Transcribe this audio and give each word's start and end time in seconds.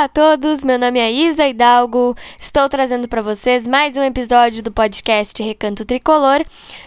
Olá 0.00 0.06
a 0.06 0.08
todos, 0.08 0.64
meu 0.64 0.78
nome 0.78 0.98
é 0.98 1.12
Isa 1.12 1.46
Hidalgo, 1.46 2.16
estou 2.40 2.66
trazendo 2.70 3.06
para 3.06 3.20
vocês 3.20 3.68
mais 3.68 3.98
um 3.98 4.02
episódio 4.02 4.62
do 4.62 4.72
podcast 4.72 5.42
Recanto 5.42 5.84
Tricolor. 5.84 6.42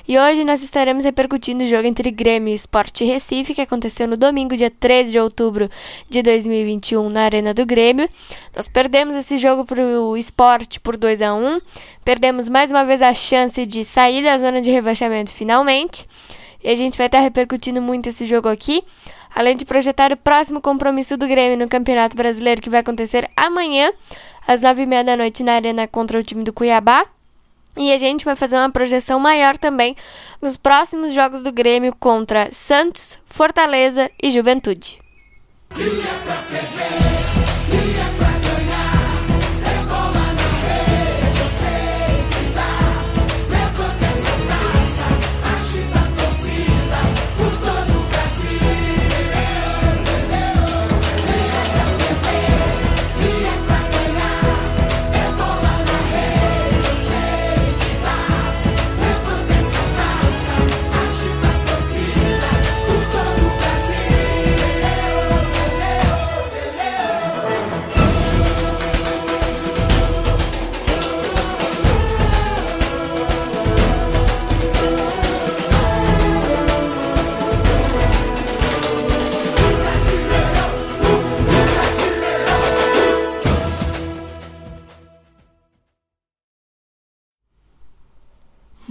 E 0.07 0.17
hoje 0.17 0.43
nós 0.43 0.63
estaremos 0.63 1.03
repercutindo 1.03 1.63
o 1.63 1.67
jogo 1.67 1.85
entre 1.85 2.09
Grêmio 2.09 2.51
e 2.51 2.55
Sport 2.55 3.01
Recife 3.01 3.53
que 3.53 3.61
aconteceu 3.61 4.07
no 4.07 4.17
domingo, 4.17 4.57
dia 4.57 4.71
13 4.71 5.11
de 5.11 5.19
outubro 5.19 5.69
de 6.09 6.23
2021 6.23 7.07
na 7.07 7.21
Arena 7.21 7.53
do 7.53 7.67
Grêmio. 7.67 8.09
Nós 8.55 8.67
perdemos 8.67 9.15
esse 9.15 9.37
jogo 9.37 9.63
para 9.63 9.83
o 9.83 10.17
Sport 10.17 10.79
por 10.79 10.97
2 10.97 11.21
a 11.21 11.35
1 11.35 11.61
perdemos 12.03 12.49
mais 12.49 12.71
uma 12.71 12.83
vez 12.83 12.99
a 12.99 13.13
chance 13.13 13.63
de 13.63 13.85
sair 13.85 14.23
da 14.23 14.39
zona 14.39 14.59
de 14.59 14.71
rebaixamento 14.71 15.31
finalmente. 15.31 16.07
E 16.63 16.69
a 16.69 16.75
gente 16.75 16.97
vai 16.97 17.05
estar 17.07 17.19
repercutindo 17.19 17.79
muito 17.79 18.09
esse 18.09 18.25
jogo 18.25 18.47
aqui 18.47 18.83
além 19.35 19.55
de 19.55 19.65
projetar 19.65 20.11
o 20.11 20.17
próximo 20.17 20.61
compromisso 20.61 21.17
do 21.17 21.27
Grêmio 21.27 21.57
no 21.57 21.67
Campeonato 21.67 22.15
Brasileiro 22.15 22.61
que 22.61 22.69
vai 22.69 22.79
acontecer 22.79 23.29
amanhã, 23.35 23.91
às 24.47 24.61
nove 24.61 24.83
e 24.83 24.85
meia 24.85 25.03
da 25.03 25.17
noite, 25.17 25.43
na 25.43 25.53
Arena 25.53 25.87
contra 25.87 26.19
o 26.19 26.23
time 26.23 26.43
do 26.43 26.53
Cuiabá. 26.53 27.05
E 27.75 27.91
a 27.91 27.97
gente 27.97 28.23
vai 28.23 28.35
fazer 28.35 28.55
uma 28.55 28.69
projeção 28.69 29.19
maior 29.19 29.57
também 29.57 29.95
nos 30.39 30.55
próximos 30.55 31.13
jogos 31.13 31.41
do 31.41 31.51
Grêmio 31.51 31.95
contra 31.99 32.53
Santos, 32.53 33.17
Fortaleza 33.25 34.11
e 34.21 34.29
Juventude. 34.29 34.99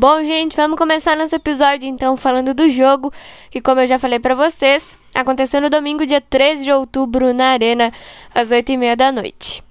Bom, 0.02 0.24
gente, 0.24 0.56
vamos 0.56 0.76
começar 0.76 1.16
nosso 1.16 1.36
episódio 1.36 1.88
então 1.88 2.16
falando 2.16 2.52
do 2.52 2.68
jogo, 2.68 3.12
que 3.52 3.60
como 3.60 3.80
eu 3.80 3.86
já 3.86 4.00
falei 4.00 4.18
para 4.18 4.34
vocês, 4.34 4.84
aconteceu 5.14 5.60
no 5.60 5.70
domingo, 5.70 6.04
dia 6.04 6.20
13 6.20 6.64
de 6.64 6.72
outubro, 6.72 7.32
na 7.32 7.50
Arena, 7.50 7.92
às 8.34 8.50
8h30 8.50 8.96
da 8.96 9.12
noite. 9.12 9.62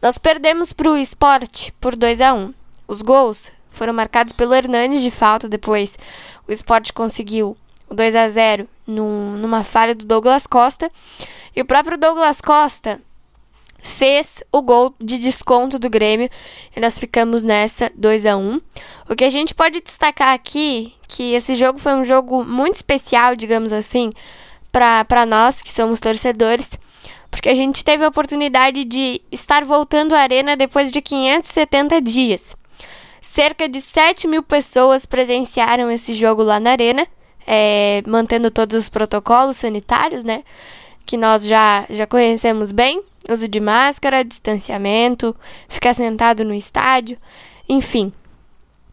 Nós 0.00 0.16
perdemos 0.16 0.72
para 0.72 0.90
o 0.90 0.96
Sport 0.96 1.72
por 1.78 1.94
2 1.94 2.22
a 2.22 2.32
1 2.32 2.54
Os 2.88 3.02
gols 3.02 3.52
foram 3.68 3.92
marcados 3.92 4.32
pelo 4.32 4.54
Hernanes 4.54 5.02
de 5.02 5.10
falta, 5.10 5.46
depois 5.46 5.98
o 6.48 6.52
Sport 6.52 6.92
conseguiu 6.92 7.54
o 7.86 7.94
2 7.94 8.16
a 8.16 8.30
0 8.30 8.66
num, 8.86 9.32
numa 9.32 9.62
falha 9.62 9.94
do 9.94 10.06
Douglas 10.06 10.46
Costa, 10.46 10.90
e 11.54 11.60
o 11.60 11.66
próprio 11.66 11.98
Douglas 11.98 12.40
Costa 12.40 12.98
fez 13.82 14.42
o 14.52 14.62
gol 14.62 14.94
de 15.00 15.18
desconto 15.18 15.78
do 15.78 15.90
Grêmio 15.90 16.28
e 16.74 16.80
nós 16.80 16.98
ficamos 16.98 17.42
nessa 17.42 17.90
2 17.94 18.26
a 18.26 18.36
1. 18.36 18.60
O 19.08 19.14
que 19.14 19.24
a 19.24 19.30
gente 19.30 19.54
pode 19.54 19.80
destacar 19.80 20.30
aqui 20.30 20.94
que 21.08 21.34
esse 21.34 21.54
jogo 21.54 21.78
foi 21.78 21.94
um 21.94 22.04
jogo 22.04 22.44
muito 22.44 22.74
especial, 22.74 23.36
digamos 23.36 23.72
assim, 23.72 24.12
para 24.72 25.24
nós 25.24 25.62
que 25.62 25.72
somos 25.72 26.00
torcedores, 26.00 26.70
porque 27.30 27.48
a 27.48 27.54
gente 27.54 27.84
teve 27.84 28.04
a 28.04 28.08
oportunidade 28.08 28.84
de 28.84 29.22
estar 29.30 29.64
voltando 29.64 30.14
à 30.14 30.20
arena 30.20 30.56
depois 30.56 30.92
de 30.92 31.00
570 31.00 32.00
dias. 32.00 32.56
Cerca 33.20 33.68
de 33.68 33.80
7 33.80 34.26
mil 34.26 34.42
pessoas 34.42 35.06
presenciaram 35.06 35.90
esse 35.90 36.14
jogo 36.14 36.42
lá 36.42 36.60
na 36.60 36.70
arena, 36.70 37.06
é, 37.46 38.02
mantendo 38.06 38.50
todos 38.50 38.76
os 38.76 38.88
protocolos 38.88 39.56
sanitários, 39.56 40.24
né? 40.24 40.42
Que 41.04 41.16
nós 41.16 41.44
já, 41.44 41.86
já 41.88 42.06
conhecemos 42.06 42.72
bem 42.72 43.02
uso 43.28 43.48
de 43.48 43.60
máscara, 43.60 44.24
distanciamento, 44.24 45.34
ficar 45.68 45.94
sentado 45.94 46.44
no 46.44 46.54
estádio, 46.54 47.18
enfim. 47.68 48.12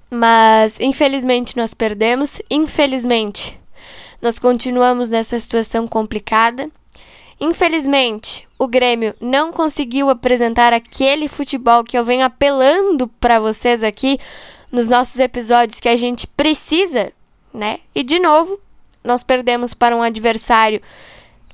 Mas 0.09 0.79
infelizmente 0.79 1.57
nós 1.57 1.73
perdemos, 1.73 2.41
infelizmente 2.49 3.59
nós 4.21 4.39
continuamos 4.39 5.09
nessa 5.09 5.37
situação 5.37 5.85
complicada. 5.85 6.69
Infelizmente, 7.41 8.47
o 8.57 8.67
Grêmio 8.69 9.13
não 9.19 9.51
conseguiu 9.51 10.09
apresentar 10.09 10.71
aquele 10.71 11.27
futebol 11.27 11.83
que 11.83 11.97
eu 11.97 12.05
venho 12.05 12.23
apelando 12.23 13.09
para 13.19 13.37
vocês 13.37 13.83
aqui 13.83 14.17
nos 14.71 14.87
nossos 14.87 15.19
episódios 15.19 15.81
que 15.81 15.89
a 15.89 15.97
gente 15.97 16.25
precisa, 16.25 17.11
né? 17.53 17.79
E 17.93 18.01
de 18.01 18.17
novo, 18.17 18.57
nós 19.03 19.23
perdemos 19.23 19.73
para 19.73 19.95
um 19.95 20.01
adversário 20.01 20.81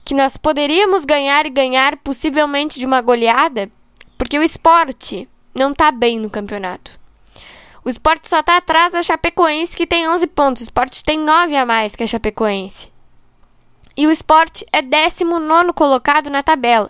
que 0.09 0.15
nós 0.15 0.37
poderíamos 0.37 1.05
ganhar 1.05 1.45
e 1.45 1.51
ganhar 1.51 1.95
possivelmente 1.97 2.79
de 2.79 2.85
uma 2.87 2.99
goleada, 2.99 3.69
porque 4.17 4.39
o 4.39 4.41
esporte 4.41 5.29
não 5.53 5.71
está 5.71 5.91
bem 5.91 6.17
no 6.17 6.31
campeonato. 6.31 6.99
O 7.85 7.89
esporte 7.89 8.27
só 8.27 8.39
está 8.39 8.57
atrás 8.57 8.91
da 8.91 9.03
Chapecoense, 9.03 9.77
que 9.77 9.85
tem 9.85 10.09
11 10.09 10.25
pontos. 10.25 10.61
O 10.61 10.65
esporte 10.65 11.03
tem 11.03 11.19
9 11.19 11.55
a 11.55 11.63
mais 11.63 11.95
que 11.95 12.01
a 12.01 12.07
Chapecoense. 12.07 12.91
E 13.95 14.07
o 14.07 14.11
esporte 14.11 14.65
é 14.73 14.81
19 14.81 15.73
colocado 15.73 16.31
na 16.31 16.41
tabela. 16.41 16.89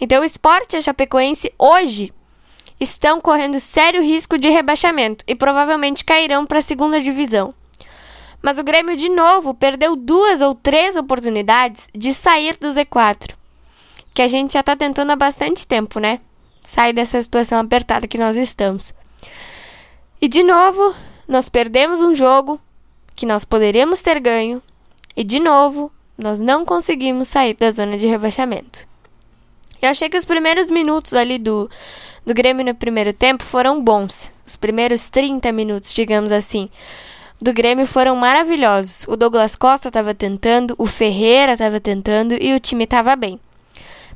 Então, 0.00 0.22
o 0.22 0.24
esporte 0.24 0.74
e 0.74 0.76
a 0.76 0.80
Chapecoense 0.80 1.52
hoje 1.58 2.14
estão 2.78 3.20
correndo 3.20 3.58
sério 3.58 4.00
risco 4.00 4.38
de 4.38 4.48
rebaixamento 4.48 5.24
e 5.26 5.34
provavelmente 5.34 6.04
cairão 6.04 6.46
para 6.46 6.60
a 6.60 6.62
segunda 6.62 7.00
divisão. 7.00 7.52
Mas 8.42 8.58
o 8.58 8.64
Grêmio, 8.64 8.96
de 8.96 9.08
novo, 9.08 9.54
perdeu 9.54 9.94
duas 9.94 10.40
ou 10.40 10.52
três 10.52 10.96
oportunidades 10.96 11.88
de 11.94 12.12
sair 12.12 12.56
do 12.56 12.68
Z4. 12.68 13.36
Que 14.12 14.20
a 14.20 14.28
gente 14.28 14.54
já 14.54 14.60
está 14.60 14.74
tentando 14.74 15.12
há 15.12 15.16
bastante 15.16 15.64
tempo, 15.64 16.00
né? 16.00 16.18
Sair 16.60 16.92
dessa 16.92 17.22
situação 17.22 17.60
apertada 17.60 18.08
que 18.08 18.18
nós 18.18 18.36
estamos. 18.36 18.92
E 20.20 20.26
de 20.28 20.42
novo, 20.42 20.94
nós 21.28 21.48
perdemos 21.48 22.00
um 22.00 22.14
jogo 22.14 22.60
que 23.14 23.24
nós 23.24 23.44
poderíamos 23.44 24.00
ter 24.02 24.18
ganho. 24.18 24.60
E 25.16 25.22
de 25.22 25.38
novo, 25.38 25.92
nós 26.18 26.40
não 26.40 26.64
conseguimos 26.64 27.28
sair 27.28 27.54
da 27.54 27.70
zona 27.70 27.96
de 27.96 28.06
rebaixamento. 28.06 28.88
Eu 29.80 29.90
achei 29.90 30.08
que 30.08 30.18
os 30.18 30.24
primeiros 30.24 30.70
minutos 30.70 31.14
ali 31.14 31.38
do, 31.38 31.70
do 32.26 32.34
Grêmio 32.34 32.64
no 32.64 32.74
primeiro 32.74 33.12
tempo 33.12 33.44
foram 33.44 33.82
bons. 33.82 34.32
Os 34.44 34.56
primeiros 34.56 35.08
30 35.10 35.50
minutos, 35.52 35.92
digamos 35.92 36.32
assim 36.32 36.68
do 37.42 37.52
Grêmio 37.52 37.88
foram 37.88 38.14
maravilhosos. 38.14 39.04
O 39.08 39.16
Douglas 39.16 39.56
Costa 39.56 39.88
estava 39.88 40.14
tentando, 40.14 40.76
o 40.78 40.86
Ferreira 40.86 41.54
estava 41.54 41.80
tentando 41.80 42.36
e 42.40 42.54
o 42.54 42.60
time 42.60 42.84
estava 42.84 43.16
bem. 43.16 43.40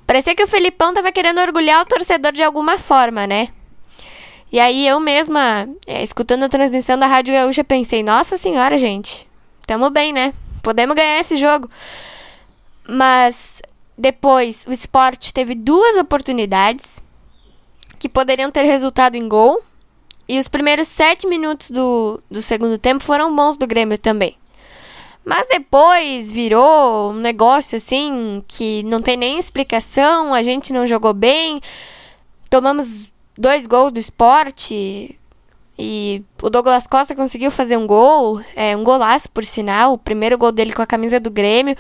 Parecia 0.07 0.37
que 0.37 0.45
o 0.45 0.47
Felipão 0.47 0.91
estava 0.91 1.11
querendo 1.11 1.41
orgulhar 1.41 1.83
o 1.83 1.85
torcedor 1.85 2.31
de 2.31 2.45
alguma 2.45 2.79
forma, 2.79 3.27
né? 3.27 3.49
E 4.53 4.61
aí 4.61 4.87
eu 4.87 5.01
mesma, 5.01 5.69
é, 5.89 6.05
escutando 6.05 6.45
a 6.45 6.49
transmissão 6.49 6.97
da 6.97 7.09
Rádio 7.09 7.35
Gaúcha, 7.35 7.65
pensei, 7.65 8.01
nossa 8.05 8.39
senhora, 8.39 8.79
gente, 8.79 9.27
tamo 9.67 9.91
bem, 9.91 10.13
né? 10.13 10.33
Podemos 10.63 10.95
ganhar 10.95 11.19
esse 11.19 11.37
jogo. 11.37 11.69
Mas 12.89 13.61
depois 13.99 14.65
o 14.69 14.73
esporte 14.73 15.35
teve 15.35 15.57
duas 15.57 15.97
oportunidades 15.97 17.03
que 17.99 18.09
poderiam 18.09 18.53
ter 18.53 18.63
resultado 18.63 19.17
em 19.17 19.29
gol, 19.29 19.61
e 20.29 20.39
os 20.39 20.49
primeiros 20.49 20.89
sete 20.89 21.27
minutos 21.27 21.71
do, 21.71 22.21
do 22.31 22.43
segundo 22.43 22.79
tempo 22.79 23.03
foram 23.03 23.35
bons 23.35 23.57
do 23.57 23.67
Grêmio 23.67 23.99
também. 23.99 24.37
Mas 25.25 25.47
depois 25.49 26.31
virou 26.31 27.11
um 27.11 27.17
negócio 27.17 27.77
assim 27.77 28.45
que 28.47 28.83
não 28.85 29.03
tem 29.03 29.17
nem 29.17 29.39
explicação, 29.39 30.33
a 30.33 30.43
gente 30.43 30.73
não 30.73 30.87
jogou 30.87 31.13
bem. 31.13 31.61
Tomamos 32.49 33.11
dois 33.37 33.67
gols 33.67 33.93
do 33.93 33.99
esporte. 33.99 35.19
E 35.79 36.23
o 36.41 36.49
Douglas 36.49 36.87
Costa 36.87 37.15
conseguiu 37.15 37.51
fazer 37.51 37.77
um 37.77 37.87
gol, 37.87 38.41
é, 38.55 38.77
um 38.77 38.83
golaço 38.83 39.29
por 39.29 39.45
sinal, 39.45 39.93
o 39.93 39.99
primeiro 39.99 40.39
gol 40.39 40.51
dele 40.51 40.73
com 40.73 40.81
a 40.81 40.87
camisa 40.87 41.21
do 41.21 41.31
Grêmio. 41.31 41.77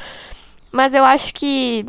Mas 0.70 0.92
eu 0.92 1.04
acho 1.04 1.32
que 1.32 1.86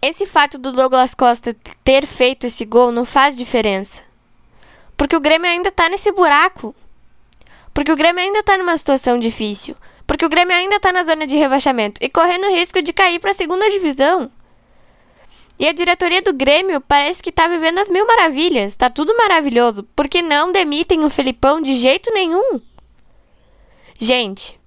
esse 0.00 0.26
fato 0.26 0.58
do 0.58 0.70
Douglas 0.70 1.14
Costa 1.14 1.56
ter 1.82 2.06
feito 2.06 2.46
esse 2.46 2.64
gol 2.64 2.92
não 2.92 3.04
faz 3.04 3.34
diferença. 3.34 4.07
Porque 4.98 5.16
o 5.16 5.20
Grêmio 5.20 5.48
ainda 5.48 5.70
tá 5.70 5.88
nesse 5.88 6.12
buraco. 6.12 6.74
Porque 7.72 7.92
o 7.92 7.96
Grêmio 7.96 8.22
ainda 8.22 8.42
tá 8.42 8.58
numa 8.58 8.76
situação 8.76 9.18
difícil. 9.18 9.76
Porque 10.06 10.24
o 10.24 10.28
Grêmio 10.28 10.56
ainda 10.56 10.80
tá 10.80 10.92
na 10.92 11.04
zona 11.04 11.26
de 11.26 11.36
rebaixamento 11.36 12.00
e 12.02 12.08
correndo 12.08 12.50
risco 12.50 12.82
de 12.82 12.92
cair 12.92 13.20
para 13.20 13.30
a 13.30 13.34
segunda 13.34 13.70
divisão. 13.70 14.30
E 15.58 15.66
a 15.66 15.72
diretoria 15.72 16.20
do 16.20 16.32
Grêmio 16.32 16.80
parece 16.80 17.22
que 17.22 17.32
tá 17.32 17.46
vivendo 17.46 17.78
as 17.78 17.88
mil 17.88 18.06
maravilhas, 18.06 18.76
tá 18.76 18.90
tudo 18.90 19.16
maravilhoso, 19.16 19.82
porque 19.94 20.22
não 20.22 20.52
demitem 20.52 21.04
o 21.04 21.10
Felipão 21.10 21.60
de 21.60 21.74
jeito 21.74 22.12
nenhum. 22.12 22.60
Gente, 23.98 24.58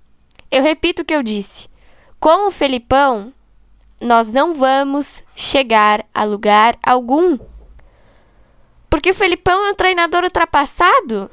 eu 0.49 0.61
repito 0.61 1.01
o 1.01 1.05
que 1.05 1.13
eu 1.13 1.23
disse. 1.23 1.69
Com 2.19 2.47
o 2.47 2.51
Felipão, 2.51 3.33
nós 4.01 4.31
não 4.31 4.53
vamos 4.53 5.23
chegar 5.35 6.05
a 6.13 6.23
lugar 6.23 6.77
algum. 6.83 7.37
Porque 8.91 9.11
o 9.11 9.15
Felipão 9.15 9.65
é 9.65 9.71
um 9.71 9.73
treinador 9.73 10.25
ultrapassado. 10.25 11.31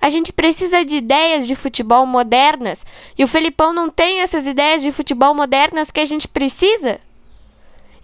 A 0.00 0.10
gente 0.10 0.32
precisa 0.32 0.84
de 0.84 0.96
ideias 0.96 1.46
de 1.46 1.54
futebol 1.54 2.04
modernas. 2.04 2.84
E 3.16 3.22
o 3.22 3.28
Felipão 3.28 3.72
não 3.72 3.88
tem 3.88 4.20
essas 4.20 4.48
ideias 4.48 4.82
de 4.82 4.90
futebol 4.90 5.32
modernas 5.32 5.92
que 5.92 6.00
a 6.00 6.04
gente 6.04 6.26
precisa. 6.26 6.98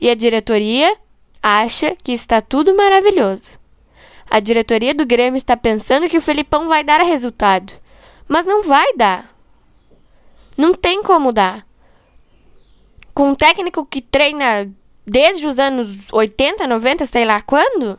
E 0.00 0.08
a 0.08 0.14
diretoria 0.14 0.96
acha 1.42 1.96
que 2.04 2.12
está 2.12 2.40
tudo 2.40 2.72
maravilhoso. 2.72 3.50
A 4.30 4.38
diretoria 4.38 4.94
do 4.94 5.04
Grêmio 5.04 5.36
está 5.36 5.56
pensando 5.56 6.08
que 6.08 6.18
o 6.18 6.22
Felipão 6.22 6.68
vai 6.68 6.84
dar 6.84 7.02
resultado. 7.02 7.72
Mas 8.28 8.46
não 8.46 8.62
vai 8.62 8.94
dar. 8.94 9.34
Não 10.56 10.72
tem 10.72 11.02
como 11.02 11.32
dar. 11.32 11.66
Com 13.12 13.30
um 13.30 13.34
técnico 13.34 13.84
que 13.84 14.00
treina 14.00 14.72
desde 15.04 15.48
os 15.48 15.58
anos 15.58 15.88
80, 16.12 16.64
90, 16.68 17.06
sei 17.06 17.24
lá 17.24 17.42
quando, 17.42 17.98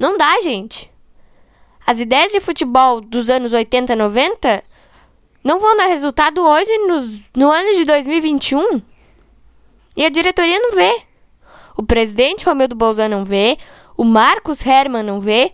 não 0.00 0.16
dá, 0.16 0.40
gente. 0.40 0.90
As 1.86 2.00
ideias 2.00 2.32
de 2.32 2.40
futebol 2.40 3.02
dos 3.02 3.28
anos 3.28 3.52
80, 3.52 3.94
90 3.94 4.64
não 5.44 5.60
vão 5.60 5.76
dar 5.76 5.86
resultado 5.86 6.40
hoje 6.40 6.78
nos, 6.86 7.20
no 7.36 7.50
ano 7.50 7.74
de 7.74 7.84
2021. 7.84 8.80
E 9.94 10.04
a 10.04 10.08
diretoria 10.08 10.58
não 10.58 10.72
vê. 10.72 11.02
O 11.76 11.82
presidente 11.82 12.46
Romildo 12.46 12.74
Bolzano 12.74 13.18
não 13.18 13.24
vê, 13.24 13.58
o 13.96 14.04
Marcos 14.04 14.64
Herman 14.64 15.02
não 15.02 15.20
vê, 15.20 15.50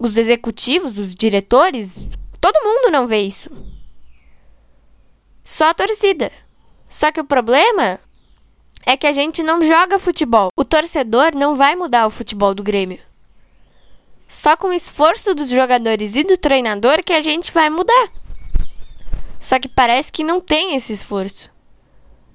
os 0.00 0.16
executivos, 0.16 0.96
os 0.96 1.14
diretores, 1.14 2.06
todo 2.40 2.64
mundo 2.64 2.90
não 2.90 3.06
vê 3.06 3.22
isso. 3.22 3.50
Só 5.42 5.70
a 5.70 5.74
torcida. 5.74 6.30
Só 6.88 7.10
que 7.10 7.20
o 7.20 7.24
problema 7.24 7.98
é 8.86 8.96
que 8.96 9.06
a 9.06 9.12
gente 9.12 9.42
não 9.42 9.62
joga 9.62 9.98
futebol. 9.98 10.50
O 10.56 10.64
torcedor 10.64 11.34
não 11.34 11.56
vai 11.56 11.74
mudar 11.74 12.06
o 12.06 12.10
futebol 12.10 12.54
do 12.54 12.62
Grêmio. 12.62 13.07
Só 14.28 14.58
com 14.58 14.68
o 14.68 14.74
esforço 14.74 15.34
dos 15.34 15.48
jogadores 15.48 16.14
e 16.14 16.22
do 16.22 16.36
treinador 16.36 17.02
que 17.02 17.14
a 17.14 17.22
gente 17.22 17.50
vai 17.50 17.70
mudar. 17.70 18.08
Só 19.40 19.58
que 19.58 19.68
parece 19.68 20.12
que 20.12 20.22
não 20.22 20.38
tem 20.38 20.76
esse 20.76 20.92
esforço. 20.92 21.50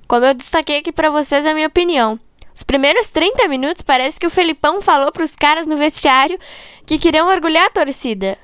Como 0.07 0.25
eu 0.25 0.33
destaquei 0.33 0.79
aqui 0.79 0.91
para 0.91 1.11
vocês 1.11 1.45
a 1.45 1.53
minha 1.53 1.67
opinião. 1.67 2.19
Os 2.55 2.63
primeiros 2.63 3.09
30 3.09 3.47
minutos 3.47 3.83
parece 3.83 4.19
que 4.19 4.27
o 4.27 4.29
Felipão 4.31 4.81
falou 4.81 5.11
para 5.11 5.23
os 5.23 5.35
caras 5.35 5.65
no 5.65 5.77
vestiário 5.77 6.39
que 6.85 6.97
queriam 6.97 7.27
orgulhar 7.27 7.67
a 7.67 7.69
torcida. 7.69 8.37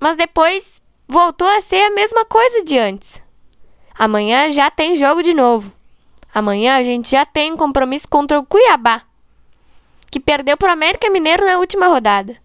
Mas 0.00 0.16
depois 0.16 0.80
voltou 1.06 1.46
a 1.46 1.60
ser 1.60 1.82
a 1.84 1.90
mesma 1.90 2.24
coisa 2.24 2.64
de 2.64 2.78
antes. 2.78 3.20
Amanhã 3.98 4.50
já 4.50 4.70
tem 4.70 4.96
jogo 4.96 5.22
de 5.22 5.34
novo. 5.34 5.70
Amanhã 6.34 6.76
a 6.76 6.82
gente 6.82 7.10
já 7.10 7.26
tem 7.26 7.54
compromisso 7.54 8.08
contra 8.08 8.38
o 8.38 8.46
Cuiabá, 8.46 9.02
que 10.10 10.18
perdeu 10.18 10.56
para 10.56 10.70
o 10.70 10.72
América 10.72 11.10
Mineiro 11.10 11.44
na 11.44 11.58
última 11.58 11.88
rodada. 11.88 12.41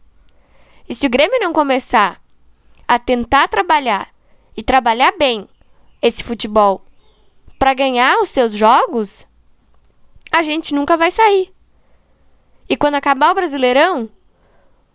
E 0.87 0.95
se 0.95 1.05
o 1.05 1.09
Grêmio 1.09 1.39
não 1.39 1.51
começar 1.51 2.21
a 2.87 2.97
tentar 2.97 3.47
trabalhar 3.47 4.09
e 4.55 4.63
trabalhar 4.63 5.13
bem 5.17 5.47
esse 6.01 6.23
futebol 6.23 6.81
para 7.59 7.73
ganhar 7.73 8.17
os 8.19 8.29
seus 8.29 8.53
jogos, 8.53 9.27
a 10.31 10.41
gente 10.41 10.73
nunca 10.73 10.95
vai 10.95 11.11
sair. 11.11 11.53
E 12.69 12.77
quando 12.77 12.95
acabar 12.95 13.31
o 13.31 13.35
Brasileirão, 13.35 14.09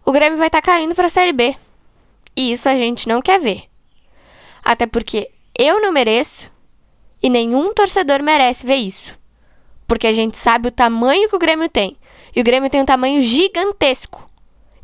o 0.05 0.13
Grêmio 0.13 0.39
vai 0.39 0.49
estar 0.49 0.63
tá 0.63 0.73
caindo 0.73 0.95
para 0.95 1.07
a 1.07 1.11
Série 1.11 1.33
B. 1.33 1.57
E 2.37 2.53
isso 2.53 2.69
a 2.69 2.75
gente 2.75 3.09
não 3.09 3.21
quer 3.21 3.39
ver. 3.39 3.65
Até 4.65 4.87
porque 4.87 5.31
eu 5.59 5.81
não 5.81 5.93
mereço 5.93 6.51
e 7.23 7.29
nenhum 7.29 7.73
torcedor 7.75 8.23
merece 8.23 8.67
ver 8.67 8.77
isso. 8.77 9.19
Porque 9.87 10.07
a 10.07 10.13
gente 10.13 10.37
sabe 10.37 10.69
o 10.69 10.73
tamanho 10.73 11.29
que 11.29 11.37
o 11.37 11.39
Grêmio 11.39 11.69
tem. 11.69 11.97
E 12.35 12.41
o 12.41 12.45
Grêmio 12.45 12.71
tem 12.71 12.81
um 12.81 12.87
tamanho 12.87 13.21
gigantesco. 13.21 14.29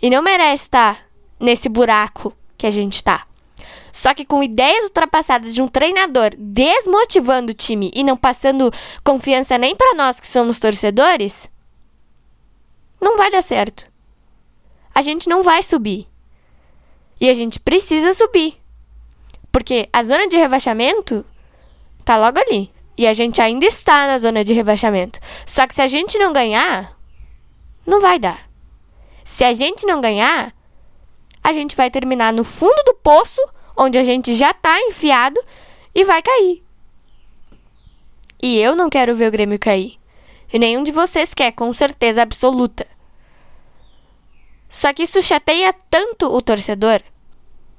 E 0.01 0.11
não 0.11 0.23
merece 0.23 0.65
estar 0.65 1.07
nesse 1.41 1.69
buraco 1.69 2.33
que 2.57 2.67
a 2.67 2.71
gente 2.71 2.95
está. 2.95 3.27
Só 3.93 4.15
que 4.15 4.25
com 4.25 4.43
ideias 4.43 4.85
ultrapassadas 4.85 5.55
de 5.55 5.63
um 5.63 5.69
treinador 5.69 6.31
desmotivando 6.37 7.53
o 7.53 7.55
time 7.55 7.91
e 7.95 8.05
não 8.05 8.17
passando 8.17 8.71
confiança 9.03 9.59
nem 9.59 9.75
para 9.75 9.95
nós 9.95 10.21
que 10.21 10.27
somos 10.27 10.59
torcedores, 10.59 11.49
não 13.01 13.17
vai 13.17 13.31
dar 13.31 13.43
certo. 13.43 13.91
A 14.95 15.03
gente 15.03 15.29
não 15.29 15.43
vai 15.43 15.63
subir. 15.63 16.07
E 17.21 17.29
a 17.29 17.35
gente 17.35 17.59
precisa 17.59 18.13
subir. 18.13 18.61
Porque 19.51 19.89
a 19.93 20.03
zona 20.03 20.29
de 20.29 20.37
rebaixamento 20.37 21.25
tá 22.05 22.17
logo 22.17 22.39
ali. 22.39 22.71
E 22.97 23.07
a 23.07 23.15
gente 23.15 23.41
ainda 23.41 23.65
está 23.65 24.07
na 24.07 24.19
zona 24.19 24.45
de 24.45 24.53
rebaixamento. 24.53 25.21
Só 25.47 25.67
que 25.67 25.75
se 25.75 25.83
a 25.83 25.87
gente 25.87 26.19
não 26.19 26.33
ganhar, 26.33 26.97
não 27.87 28.01
vai 28.01 28.19
dar. 28.19 28.48
Se 29.29 29.45
a 29.45 29.53
gente 29.53 29.85
não 29.85 30.01
ganhar, 30.01 30.55
a 31.45 31.53
gente 31.53 31.77
vai 31.77 31.91
terminar 31.91 32.33
no 32.33 32.43
fundo 32.43 32.83
do 32.85 32.95
poço 32.95 33.43
onde 33.77 33.99
a 33.99 34.03
gente 34.03 34.35
já 34.35 34.53
está 34.53 34.81
enfiado 34.81 35.39
e 35.95 36.03
vai 36.03 36.23
cair. 36.23 36.65
E 38.43 38.59
eu 38.59 38.75
não 38.75 38.89
quero 38.89 39.15
ver 39.15 39.29
o 39.29 39.31
Grêmio 39.31 39.59
cair. 39.59 39.99
E 40.51 40.59
nenhum 40.59 40.83
de 40.83 40.93
vocês 40.93 41.35
quer, 41.35 41.53
com 41.53 41.71
certeza 41.75 42.23
absoluta. 42.23 42.87
Só 44.67 44.95
que 44.95 45.03
isso 45.03 45.21
chateia 45.21 45.75
tanto 45.91 46.35
o 46.35 46.41
torcedor, 46.41 47.03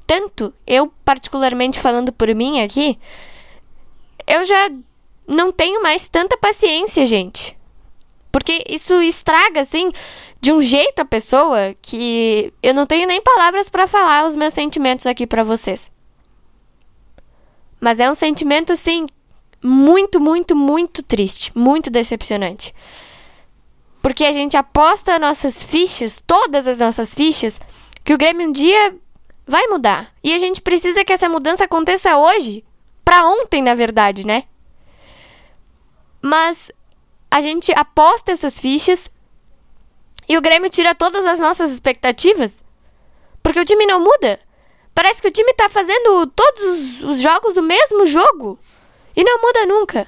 tanto, 0.06 0.54
eu 0.68 0.94
particularmente 1.04 1.80
falando 1.80 2.14
por 2.14 2.34
mim 2.36 2.62
aqui, 2.62 3.00
eu 4.28 4.44
já 4.44 4.70
não 5.28 5.52
tenho 5.52 5.82
mais 5.82 6.08
tanta 6.08 6.38
paciência, 6.38 7.08
gente. 7.08 7.59
Porque 8.32 8.64
isso 8.70 9.02
estraga, 9.02 9.62
assim, 9.62 9.92
de 10.40 10.54
um 10.54 10.62
jeito 10.62 11.00
a 11.00 11.06
pessoa 11.06 11.76
que 11.82 12.54
eu 12.62 12.74
não 12.74 12.86
tenho 12.86 13.08
nem 13.08 13.22
palavras 13.22 13.70
para 13.70 13.88
falar 13.88 14.28
os 14.28 14.36
meus 14.36 14.54
sentimentos 14.54 15.06
aqui 15.06 15.26
para 15.26 15.44
vocês. 15.44 15.92
Mas 17.80 18.00
é 18.00 18.10
um 18.10 18.16
sentimento, 18.16 18.72
assim, 18.72 19.08
muito, 19.64 20.20
muito, 20.20 20.56
muito 20.56 21.02
triste, 21.02 21.52
muito 21.56 21.90
decepcionante. 21.90 22.74
Porque 24.02 24.24
a 24.24 24.32
gente 24.32 24.56
aposta 24.56 25.20
nossas 25.20 25.64
fichas, 25.64 26.22
todas 26.26 26.68
as 26.68 26.78
nossas 26.78 27.14
fichas, 27.14 27.60
que 28.04 28.14
o 28.14 28.18
Grêmio 28.18 28.48
um 28.48 28.52
dia 28.52 28.96
vai 29.46 29.68
mudar. 29.68 30.14
E 30.24 30.34
a 30.34 30.38
gente 30.38 30.62
precisa 30.62 31.04
que 31.04 31.12
essa 31.12 31.28
mudança 31.28 31.66
aconteça 31.66 32.18
hoje. 32.18 32.64
Pra 33.04 33.26
ontem, 33.26 33.62
na 33.62 33.74
verdade, 33.74 34.26
né? 34.26 34.44
Mas 36.22 36.72
a 37.30 37.42
gente 37.42 37.72
aposta 37.72 38.32
essas 38.32 38.60
fichas 38.60 39.10
e 40.28 40.38
o 40.38 40.42
Grêmio 40.42 40.70
tira 40.70 40.94
todas 40.94 41.26
as 41.26 41.40
nossas 41.40 41.72
expectativas. 41.72 42.64
Porque 43.42 43.60
o 43.60 43.66
time 43.66 43.86
não 43.86 44.00
muda. 44.00 44.38
Parece 44.94 45.22
que 45.22 45.28
o 45.28 45.32
time 45.32 45.54
tá 45.54 45.70
fazendo 45.70 46.28
todos 46.28 47.02
os 47.02 47.20
jogos 47.20 47.58
o 47.58 47.64
mesmo 47.64 48.06
jogo. 48.06 48.60
E 49.16 49.24
não 49.24 49.42
muda 49.42 49.66
nunca. 49.66 50.08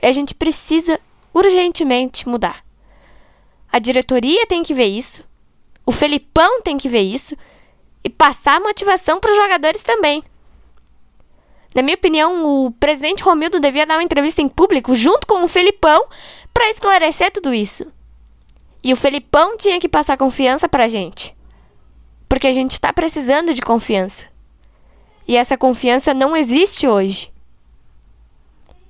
E 0.00 0.06
a 0.06 0.12
gente 0.12 0.34
precisa 0.34 1.00
urgentemente 1.34 2.28
mudar. 2.28 2.64
A 3.70 3.78
diretoria 3.78 4.46
tem 4.46 4.62
que 4.62 4.72
ver 4.72 4.86
isso. 4.86 5.22
O 5.84 5.92
Felipão 5.92 6.62
tem 6.62 6.78
que 6.78 6.88
ver 6.88 7.02
isso. 7.02 7.36
E 8.02 8.08
passar 8.08 8.60
motivação 8.60 9.20
para 9.20 9.30
os 9.30 9.36
jogadores 9.36 9.82
também. 9.82 10.24
Na 11.78 11.82
minha 11.82 11.94
opinião, 11.94 12.44
o 12.44 12.72
presidente 12.72 13.22
Romildo 13.22 13.60
devia 13.60 13.86
dar 13.86 13.94
uma 13.94 14.02
entrevista 14.02 14.42
em 14.42 14.48
público 14.48 14.96
junto 14.96 15.28
com 15.28 15.44
o 15.44 15.46
Felipão 15.46 16.08
para 16.52 16.68
esclarecer 16.70 17.30
tudo 17.30 17.54
isso. 17.54 17.86
E 18.82 18.92
o 18.92 18.96
Felipão 18.96 19.56
tinha 19.56 19.78
que 19.78 19.88
passar 19.88 20.16
confiança 20.16 20.68
para 20.68 20.86
a 20.86 20.88
gente. 20.88 21.36
Porque 22.28 22.48
a 22.48 22.52
gente 22.52 22.72
está 22.72 22.92
precisando 22.92 23.54
de 23.54 23.62
confiança. 23.62 24.24
E 25.24 25.36
essa 25.36 25.56
confiança 25.56 26.12
não 26.12 26.36
existe 26.36 26.88
hoje. 26.88 27.32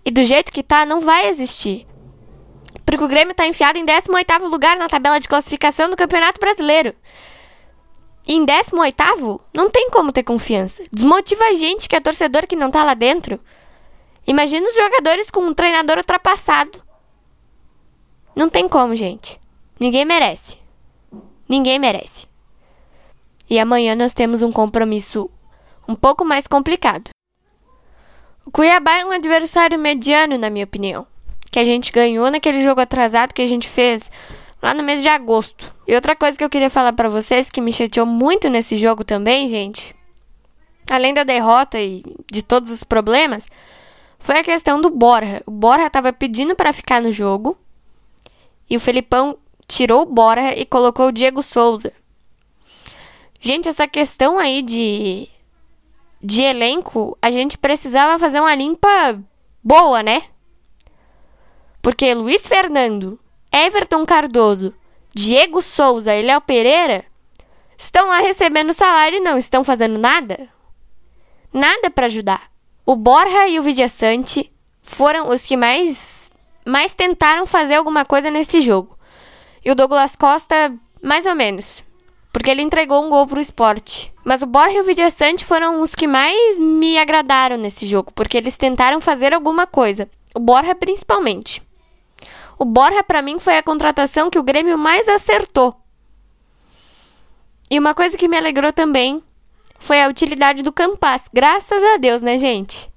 E 0.02 0.10
do 0.10 0.24
jeito 0.24 0.50
que 0.50 0.62
tá, 0.62 0.86
não 0.86 1.00
vai 1.00 1.28
existir. 1.28 1.86
Porque 2.86 3.04
o 3.04 3.08
Grêmio 3.08 3.32
está 3.32 3.46
enfiado 3.46 3.78
em 3.78 3.84
18º 3.84 4.48
lugar 4.48 4.78
na 4.78 4.88
tabela 4.88 5.20
de 5.20 5.28
classificação 5.28 5.90
do 5.90 5.96
Campeonato 5.96 6.40
Brasileiro. 6.40 6.94
Em 8.30 8.44
18 8.44 9.40
não 9.54 9.70
tem 9.70 9.88
como 9.88 10.12
ter 10.12 10.22
confiança. 10.22 10.84
Desmotiva 10.92 11.44
a 11.46 11.54
gente 11.54 11.88
que 11.88 11.96
é 11.96 12.00
torcedor 12.00 12.46
que 12.46 12.54
não 12.54 12.70
tá 12.70 12.84
lá 12.84 12.92
dentro. 12.92 13.40
Imagina 14.26 14.68
os 14.68 14.76
jogadores 14.76 15.30
com 15.30 15.40
um 15.40 15.54
treinador 15.54 15.96
ultrapassado. 15.96 16.82
Não 18.36 18.50
tem 18.50 18.68
como, 18.68 18.94
gente. 18.94 19.40
Ninguém 19.80 20.04
merece. 20.04 20.58
Ninguém 21.48 21.78
merece. 21.78 22.28
E 23.48 23.58
amanhã 23.58 23.96
nós 23.96 24.12
temos 24.12 24.42
um 24.42 24.52
compromisso 24.52 25.30
um 25.88 25.94
pouco 25.94 26.22
mais 26.22 26.46
complicado. 26.46 27.08
O 28.44 28.50
Cuiabá 28.50 28.98
é 28.98 29.06
um 29.06 29.10
adversário 29.10 29.78
mediano, 29.78 30.36
na 30.36 30.50
minha 30.50 30.66
opinião. 30.66 31.06
que 31.50 31.58
a 31.58 31.64
gente 31.64 31.90
ganhou 31.90 32.30
naquele 32.30 32.62
jogo 32.62 32.82
atrasado 32.82 33.32
que 33.32 33.40
a 33.40 33.46
gente 33.46 33.66
fez 33.66 34.10
lá 34.60 34.74
no 34.74 34.82
mês 34.82 35.02
de 35.02 35.08
agosto. 35.08 35.74
E 35.86 35.94
outra 35.94 36.14
coisa 36.14 36.36
que 36.36 36.44
eu 36.44 36.50
queria 36.50 36.70
falar 36.70 36.92
para 36.92 37.08
vocês 37.08 37.50
que 37.50 37.60
me 37.60 37.72
chateou 37.72 38.06
muito 38.06 38.48
nesse 38.48 38.76
jogo 38.76 39.04
também, 39.04 39.48
gente, 39.48 39.94
além 40.90 41.14
da 41.14 41.24
derrota 41.24 41.80
e 41.80 42.02
de 42.30 42.42
todos 42.42 42.70
os 42.70 42.84
problemas, 42.84 43.46
foi 44.18 44.38
a 44.38 44.44
questão 44.44 44.80
do 44.80 44.90
Borja. 44.90 45.42
O 45.46 45.50
Borja 45.50 45.88
tava 45.88 46.12
pedindo 46.12 46.54
para 46.54 46.72
ficar 46.72 47.00
no 47.00 47.12
jogo 47.12 47.56
e 48.68 48.76
o 48.76 48.80
Felipão 48.80 49.36
tirou 49.66 50.02
o 50.02 50.06
Borja 50.06 50.54
e 50.56 50.66
colocou 50.66 51.08
o 51.08 51.12
Diego 51.12 51.42
Souza. 51.42 51.92
Gente, 53.40 53.68
essa 53.68 53.86
questão 53.86 54.38
aí 54.38 54.62
de 54.62 55.28
de 56.20 56.42
elenco, 56.42 57.16
a 57.22 57.30
gente 57.30 57.56
precisava 57.56 58.18
fazer 58.18 58.40
uma 58.40 58.54
limpa 58.54 59.22
boa, 59.62 60.02
né? 60.02 60.22
Porque 61.80 62.12
Luiz 62.12 62.46
Fernando, 62.46 63.18
Everton 63.52 64.04
Cardoso, 64.04 64.74
Diego 65.14 65.62
Souza 65.62 66.14
e 66.14 66.22
Léo 66.22 66.40
Pereira 66.40 67.04
estão 67.76 68.08
lá 68.08 68.18
recebendo 68.18 68.72
salário 68.72 69.18
e 69.18 69.20
não 69.20 69.38
estão 69.38 69.64
fazendo 69.64 69.98
nada. 69.98 70.48
Nada 71.52 71.90
para 71.90 72.06
ajudar. 72.06 72.50
O 72.84 72.94
Borja 72.96 73.48
e 73.48 73.58
o 73.58 73.62
Vidiaçante 73.62 74.52
foram 74.82 75.30
os 75.30 75.44
que 75.44 75.56
mais 75.56 76.30
mais 76.64 76.94
tentaram 76.94 77.46
fazer 77.46 77.76
alguma 77.76 78.04
coisa 78.04 78.30
nesse 78.30 78.60
jogo. 78.60 78.98
E 79.64 79.70
o 79.70 79.74
Douglas 79.74 80.14
Costa, 80.14 80.74
mais 81.02 81.24
ou 81.24 81.34
menos 81.34 81.82
porque 82.38 82.50
ele 82.50 82.62
entregou 82.62 83.04
um 83.04 83.08
gol 83.08 83.26
pro 83.26 83.40
esporte. 83.40 84.12
Mas 84.24 84.42
o 84.42 84.46
Borja 84.46 84.76
e 84.76 84.80
o 84.80 84.84
Vidiaçante 84.84 85.44
foram 85.44 85.82
os 85.82 85.94
que 85.94 86.06
mais 86.06 86.58
me 86.58 86.96
agradaram 86.96 87.56
nesse 87.56 87.84
jogo, 87.84 88.12
porque 88.14 88.36
eles 88.36 88.56
tentaram 88.56 89.00
fazer 89.00 89.34
alguma 89.34 89.66
coisa. 89.66 90.08
O 90.34 90.38
Borja 90.38 90.74
principalmente. 90.74 91.60
O 92.58 92.64
Borja 92.64 93.04
para 93.04 93.22
mim 93.22 93.38
foi 93.38 93.56
a 93.56 93.62
contratação 93.62 94.28
que 94.28 94.38
o 94.38 94.42
Grêmio 94.42 94.76
mais 94.76 95.08
acertou. 95.08 95.76
E 97.70 97.78
uma 97.78 97.94
coisa 97.94 98.16
que 98.16 98.26
me 98.26 98.36
alegrou 98.36 98.72
também 98.72 99.22
foi 99.78 100.02
a 100.02 100.08
utilidade 100.08 100.62
do 100.62 100.72
Campas. 100.72 101.26
Graças 101.32 101.82
a 101.94 101.96
Deus, 101.98 102.20
né, 102.20 102.36
gente? 102.36 102.90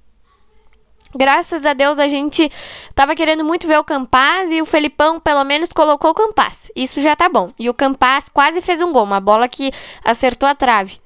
Graças 1.14 1.66
a 1.66 1.74
Deus 1.74 1.98
a 1.98 2.08
gente 2.08 2.50
tava 2.94 3.14
querendo 3.14 3.44
muito 3.44 3.66
ver 3.66 3.78
o 3.78 3.84
Campas 3.84 4.50
e 4.50 4.62
o 4.62 4.66
Felipão 4.66 5.20
pelo 5.20 5.44
menos 5.44 5.70
colocou 5.70 6.10
o 6.10 6.14
Campas. 6.14 6.70
Isso 6.74 7.00
já 7.00 7.14
tá 7.14 7.28
bom. 7.28 7.52
E 7.58 7.68
o 7.68 7.74
Campas 7.74 8.28
quase 8.30 8.62
fez 8.62 8.82
um 8.82 8.92
gol, 8.92 9.04
uma 9.04 9.20
bola 9.20 9.46
que 9.46 9.70
acertou 10.02 10.48
a 10.48 10.54
trave. 10.54 11.00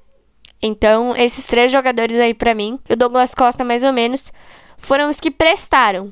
Então, 0.61 1.15
esses 1.15 1.45
três 1.45 1.71
jogadores 1.71 2.17
aí 2.17 2.33
para 2.33 2.55
mim, 2.55 2.79
o 2.89 2.95
Douglas 2.95 3.35
Costa 3.35 3.63
mais 3.63 3.83
ou 3.83 3.93
menos, 3.93 4.31
foram 4.77 5.09
os 5.09 5.19
que 5.19 5.29
prestaram. 5.29 6.11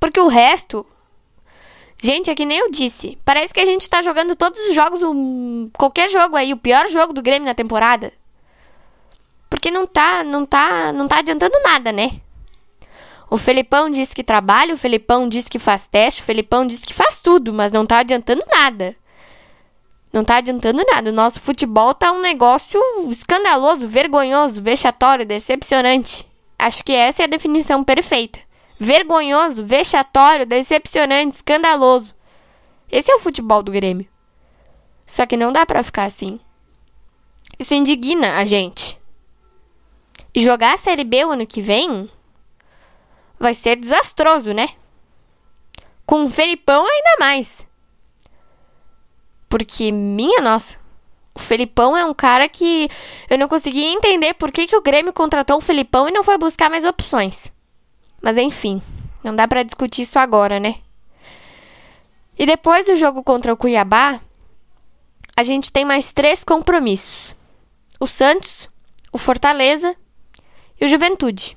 Porque 0.00 0.18
o 0.18 0.28
resto, 0.28 0.84
gente, 2.02 2.30
é 2.30 2.34
que 2.34 2.46
nem 2.46 2.58
eu 2.58 2.70
disse, 2.70 3.18
parece 3.22 3.52
que 3.52 3.60
a 3.60 3.66
gente 3.66 3.88
tá 3.88 4.00
jogando 4.00 4.34
todos 4.34 4.58
os 4.68 4.74
jogos, 4.74 5.02
um, 5.02 5.70
qualquer 5.76 6.08
jogo 6.08 6.34
aí, 6.34 6.54
o 6.54 6.56
pior 6.56 6.88
jogo 6.88 7.12
do 7.12 7.22
Grêmio 7.22 7.46
na 7.46 7.54
temporada. 7.54 8.10
Porque 9.50 9.70
não 9.70 9.86
tá, 9.86 10.24
não 10.24 10.46
tá, 10.46 10.92
não 10.92 11.06
tá 11.06 11.18
adiantando 11.18 11.60
nada, 11.62 11.92
né? 11.92 12.20
O 13.28 13.36
Felipão 13.36 13.90
diz 13.90 14.14
que 14.14 14.24
trabalha, 14.24 14.74
o 14.74 14.78
Felipão 14.78 15.28
diz 15.28 15.48
que 15.48 15.58
faz 15.58 15.86
teste, 15.86 16.22
o 16.22 16.24
Felipão 16.24 16.66
diz 16.66 16.80
que 16.80 16.94
faz 16.94 17.20
tudo, 17.20 17.52
mas 17.52 17.70
não 17.70 17.86
tá 17.86 17.98
adiantando 17.98 18.44
nada. 18.50 18.96
Não 20.12 20.24
tá 20.24 20.38
adiantando 20.38 20.82
nada. 20.90 21.10
O 21.10 21.12
nosso 21.12 21.40
futebol 21.40 21.94
tá 21.94 22.10
um 22.10 22.20
negócio 22.20 22.80
escandaloso, 23.10 23.86
vergonhoso, 23.86 24.60
vexatório, 24.60 25.24
decepcionante. 25.24 26.26
Acho 26.58 26.82
que 26.82 26.92
essa 26.92 27.22
é 27.22 27.24
a 27.24 27.28
definição 27.28 27.84
perfeita. 27.84 28.40
Vergonhoso, 28.82 29.62
vexatório, 29.62 30.46
decepcionante, 30.46 31.36
escandaloso. 31.36 32.14
Esse 32.90 33.12
é 33.12 33.14
o 33.14 33.20
futebol 33.20 33.62
do 33.62 33.70
Grêmio. 33.70 34.08
Só 35.06 35.26
que 35.26 35.36
não 35.36 35.52
dá 35.52 35.66
para 35.66 35.82
ficar 35.82 36.04
assim. 36.04 36.40
Isso 37.58 37.74
indigna 37.74 38.38
a 38.38 38.46
gente. 38.46 38.98
E 40.34 40.42
jogar 40.42 40.72
a 40.72 40.78
Série 40.78 41.04
B 41.04 41.26
o 41.26 41.32
ano 41.32 41.46
que 41.46 41.60
vem 41.60 42.10
vai 43.38 43.52
ser 43.52 43.76
desastroso, 43.76 44.54
né? 44.54 44.70
Com 46.06 46.24
o 46.24 46.30
Felipão 46.30 46.86
ainda 46.86 47.16
mais. 47.20 47.66
Porque, 49.46 49.92
minha 49.92 50.40
nossa, 50.40 50.78
o 51.34 51.38
Felipão 51.38 51.94
é 51.94 52.04
um 52.06 52.14
cara 52.14 52.48
que 52.48 52.88
eu 53.28 53.36
não 53.36 53.46
conseguia 53.46 53.92
entender 53.92 54.32
por 54.32 54.50
que, 54.50 54.66
que 54.66 54.76
o 54.76 54.80
Grêmio 54.80 55.12
contratou 55.12 55.58
o 55.58 55.60
Felipão 55.60 56.08
e 56.08 56.12
não 56.12 56.24
foi 56.24 56.38
buscar 56.38 56.70
mais 56.70 56.84
opções. 56.84 57.52
Mas 58.20 58.36
enfim, 58.36 58.82
não 59.24 59.34
dá 59.34 59.48
para 59.48 59.62
discutir 59.62 60.02
isso 60.02 60.18
agora, 60.18 60.60
né? 60.60 60.76
E 62.38 62.46
depois 62.46 62.86
do 62.86 62.96
jogo 62.96 63.22
contra 63.22 63.52
o 63.52 63.56
Cuiabá, 63.56 64.20
a 65.36 65.42
gente 65.42 65.72
tem 65.72 65.84
mais 65.84 66.12
três 66.12 66.44
compromissos: 66.44 67.34
o 67.98 68.06
Santos, 68.06 68.68
o 69.12 69.18
Fortaleza 69.18 69.94
e 70.80 70.84
o 70.84 70.88
Juventude. 70.88 71.56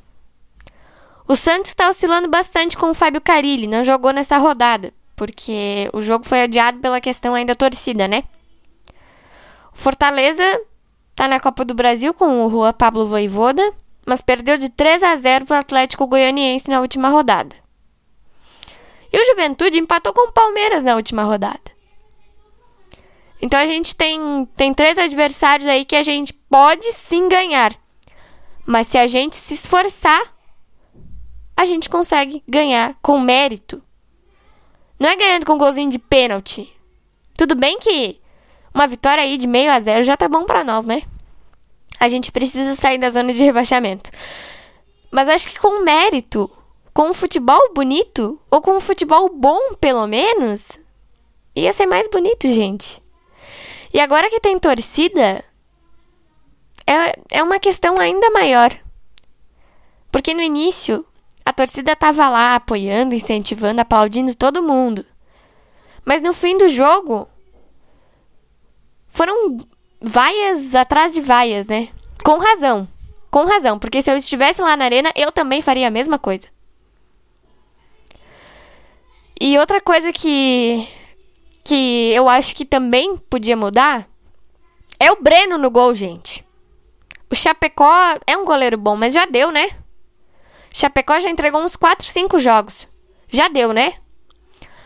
O 1.28 1.36
Santos 1.36 1.70
está 1.70 1.90
oscilando 1.90 2.28
bastante 2.28 2.78
com 2.78 2.92
o 2.92 2.94
Fábio 2.94 3.22
Carilli, 3.22 3.66
não 3.66 3.84
jogou 3.84 4.12
nessa 4.12 4.38
rodada, 4.38 4.94
porque 5.16 5.90
o 5.94 6.02
jogo 6.02 6.26
foi 6.26 6.42
adiado 6.42 6.80
pela 6.80 7.00
questão 7.00 7.34
ainda 7.34 7.56
torcida, 7.56 8.08
né? 8.08 8.26
O 9.74 9.78
Fortaleza 9.78 10.44
está 11.12 11.28
na 11.28 11.40
Copa 11.40 11.64
do 11.64 11.74
Brasil 11.74 12.14
com 12.14 12.46
o 12.46 12.50
Juan 12.50 12.74
Pablo 12.74 13.08
Voivoda, 13.08 13.74
mas 14.06 14.22
perdeu 14.22 14.58
de 14.58 14.70
3 14.70 15.04
a 15.04 15.16
0 15.16 15.46
para 15.46 15.58
o 15.58 15.60
Atlético 15.60 16.08
Goianiense 16.08 16.70
na 16.70 16.82
última 16.82 17.10
rodada. 17.10 17.56
E 19.12 19.22
o 19.22 19.26
Juventude 19.26 19.78
empatou 19.78 20.14
com 20.14 20.28
o 20.28 20.32
Palmeiras 20.32 20.84
na 20.84 20.96
última 20.96 21.24
rodada. 21.24 21.62
Então 23.42 23.60
a 23.60 23.66
gente 23.66 23.96
tem, 23.96 24.48
tem 24.56 24.74
três 24.74 24.98
adversários 24.98 25.68
aí 25.68 25.86
que 25.86 25.96
a 25.96 26.04
gente 26.04 26.34
pode 26.34 26.92
sim 26.94 27.28
ganhar. 27.28 27.76
Mas 28.66 28.88
se 28.88 28.98
a 28.98 29.06
gente 29.06 29.36
se 29.36 29.54
esforçar, 29.54 30.34
a 31.56 31.66
gente 31.66 31.90
consegue 31.90 32.44
ganhar 32.48 32.96
com 33.02 33.20
mérito. 33.20 33.84
Não 34.98 35.10
é 35.10 35.16
ganhando 35.16 35.46
com 35.46 35.58
golzinho 35.58 35.90
de 35.90 36.00
pênalti. 36.00 36.74
Tudo 37.38 37.56
bem 37.56 37.78
que 37.80 38.20
uma 38.74 38.88
vitória 38.88 39.24
aí 39.24 39.38
de 39.38 39.46
meio 39.46 39.72
a 39.72 39.80
zero 39.80 40.04
já 40.04 40.16
tá 40.16 40.28
bom 40.28 40.46
para 40.46 40.64
nós, 40.64 40.86
né? 40.86 41.04
A 42.00 42.10
gente 42.10 42.32
precisa 42.32 42.76
sair 42.76 42.98
da 42.98 43.10
zona 43.10 43.32
de 43.32 43.44
rebaixamento. 43.44 44.10
Mas 45.12 45.30
acho 45.30 45.48
que 45.48 45.60
com 45.60 45.84
mérito, 45.84 46.52
com 46.94 47.10
um 47.10 47.14
futebol 47.14 47.74
bonito, 47.74 48.40
ou 48.50 48.62
com 48.62 48.78
um 48.78 48.82
futebol 48.82 49.30
bom, 49.30 49.76
pelo 49.80 50.06
menos, 50.08 50.80
ia 51.56 51.72
ser 51.74 51.86
mais 51.86 52.08
bonito, 52.10 52.48
gente. 52.48 53.02
E 53.94 54.00
agora 54.00 54.30
que 54.30 54.40
tem 54.40 54.58
torcida, 54.58 55.44
é, 56.86 57.40
é 57.40 57.44
uma 57.44 57.60
questão 57.60 58.00
ainda 58.00 58.30
maior. 58.32 58.72
Porque 60.12 60.34
no 60.34 60.42
início, 60.42 61.06
a 61.46 61.54
torcida 61.54 61.96
tava 61.96 62.30
lá 62.30 62.56
apoiando, 62.56 63.16
incentivando, 63.16 63.82
aplaudindo 63.82 64.36
todo 64.36 64.64
mundo. 64.64 65.06
Mas 66.06 66.22
no 66.22 66.34
fim 66.34 66.58
do 66.58 66.68
jogo, 66.70 67.28
foram 69.10 69.58
vaias 70.04 70.76
atrás 70.76 71.14
de 71.14 71.22
vaias, 71.22 71.66
né? 71.66 71.88
Com 72.24 72.38
razão. 72.38 72.88
Com 73.32 73.46
razão, 73.46 73.80
porque 73.80 74.02
se 74.02 74.12
eu 74.12 74.18
estivesse 74.18 74.62
lá 74.62 74.76
na 74.76 74.86
arena, 74.86 75.12
eu 75.16 75.32
também 75.32 75.62
faria 75.62 75.88
a 75.88 75.92
mesma 75.92 76.20
coisa. 76.20 76.48
E 79.40 79.58
outra 79.58 79.82
coisa 79.82 80.12
que 80.12 80.88
que 81.64 82.12
eu 82.14 82.28
acho 82.28 82.54
que 82.56 82.66
também 82.66 83.16
podia 83.18 83.56
mudar 83.56 84.08
é 85.00 85.12
o 85.12 85.22
Breno 85.22 85.58
no 85.58 85.72
gol, 85.72 85.96
gente. 85.96 86.46
O 87.32 87.36
Chapecó 87.36 87.90
é 88.28 88.38
um 88.38 88.46
goleiro 88.46 88.78
bom, 88.78 88.96
mas 88.96 89.14
já 89.14 89.26
deu, 89.26 89.50
né? 89.50 89.70
Chapecó 90.72 91.20
já 91.20 91.30
entregou 91.30 91.62
uns 91.62 91.76
4, 91.76 92.06
5 92.06 92.38
jogos. 92.40 92.88
Já 93.30 93.48
deu, 93.48 93.74
né? 93.74 93.94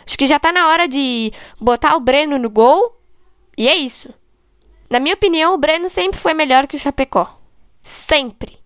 Acho 0.05 0.17
que 0.17 0.27
já 0.27 0.39
tá 0.39 0.51
na 0.51 0.69
hora 0.69 0.87
de 0.87 1.33
botar 1.59 1.95
o 1.95 1.99
Breno 1.99 2.37
no 2.37 2.49
gol. 2.49 2.95
E 3.57 3.67
é 3.67 3.75
isso. 3.75 4.13
Na 4.89 4.99
minha 4.99 5.15
opinião, 5.15 5.53
o 5.53 5.57
Breno 5.57 5.89
sempre 5.89 6.19
foi 6.19 6.33
melhor 6.33 6.67
que 6.67 6.75
o 6.75 6.79
Chapecó. 6.79 7.37
Sempre. 7.83 8.57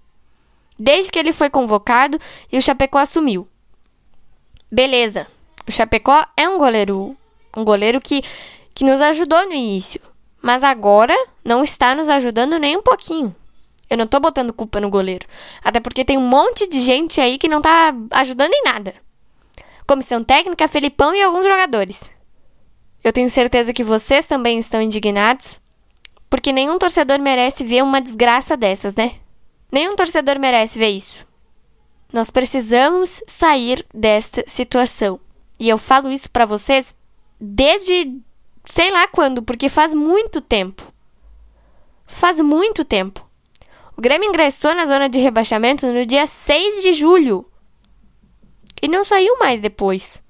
Desde 0.78 1.12
que 1.12 1.20
ele 1.20 1.34
foi 1.34 1.50
convocado 1.50 2.20
e 2.52 2.58
o 2.58 2.62
Chapecó 2.62 3.00
assumiu. 3.00 3.48
Beleza. 4.72 5.28
O 5.68 5.72
Chapecó 5.72 6.26
é 6.36 6.48
um 6.50 6.58
goleiro, 6.58 7.16
um 7.56 7.64
goleiro 7.64 8.00
que 8.02 8.24
que 8.74 8.84
nos 8.84 9.02
ajudou 9.02 9.46
no 9.46 9.54
início, 9.54 10.02
mas 10.42 10.64
agora 10.64 11.16
não 11.44 11.64
está 11.64 11.94
nos 11.94 12.10
ajudando 12.10 12.58
nem 12.58 12.78
um 12.78 12.82
pouquinho. 12.82 13.36
Eu 13.90 13.98
não 13.98 14.08
tô 14.08 14.20
botando 14.20 14.54
culpa 14.54 14.80
no 14.80 14.90
goleiro. 14.90 15.28
Até 15.64 15.80
porque 15.80 16.06
tem 16.06 16.18
um 16.18 16.28
monte 16.28 16.68
de 16.68 16.80
gente 16.80 17.20
aí 17.20 17.38
que 17.38 17.50
não 17.50 17.62
tá 17.62 17.94
ajudando 18.12 18.54
em 18.54 18.64
nada. 18.64 18.96
Comissão 19.86 20.24
técnica, 20.24 20.68
Felipão 20.68 21.14
e 21.14 21.22
alguns 21.22 21.46
jogadores. 21.46 22.10
Eu 23.04 23.12
tenho 23.12 23.30
certeza 23.30 23.74
que 23.74 23.84
vocês 23.84 24.26
também 24.26 24.58
estão 24.58 24.82
indignados, 24.82 25.61
porque 26.32 26.54
nenhum 26.54 26.80
torcedor 26.80 27.20
merece 27.20 27.62
ver 27.62 27.84
uma 27.84 28.00
desgraça 28.00 28.56
dessas, 28.56 28.96
né? 28.96 29.20
Nenhum 29.70 29.98
torcedor 29.98 30.40
merece 30.40 30.80
ver 30.80 30.88
isso. 30.88 31.28
Nós 32.12 32.32
precisamos 32.32 33.22
sair 33.28 33.86
desta 33.94 34.42
situação. 34.48 35.20
E 35.60 35.68
eu 35.68 35.78
falo 35.78 36.10
isso 36.10 36.30
para 36.32 36.46
vocês 36.46 36.96
desde 37.38 38.18
sei 38.64 38.92
lá 38.92 39.10
quando, 39.10 39.44
porque 39.44 39.68
faz 39.68 39.94
muito 39.94 40.40
tempo. 40.40 40.82
Faz 42.08 42.40
muito 42.40 42.86
tempo. 42.86 43.30
O 43.98 44.02
Grêmio 44.02 44.30
ingressou 44.30 44.74
na 44.74 44.86
zona 44.86 45.10
de 45.10 45.20
rebaixamento 45.20 45.86
no 45.92 46.06
dia 46.06 46.26
6 46.26 46.82
de 46.82 46.94
julho. 46.94 47.46
E 48.82 48.88
não 48.88 49.04
saiu 49.04 49.38
mais 49.38 49.60
depois. 49.60 50.24